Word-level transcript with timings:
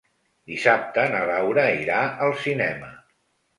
Dissabte 0.51 1.03
na 1.11 1.19
Laura 1.33 1.67
irà 1.83 2.01
al 2.29 2.35
cinema. 2.49 2.93